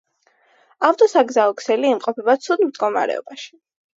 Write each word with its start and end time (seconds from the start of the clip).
ავტოსაგზაო 0.87 1.53
ქსელი 1.59 1.91
იმყოფება 1.95 2.37
ცუდ 2.45 2.65
მდგომარეობაში. 2.71 3.53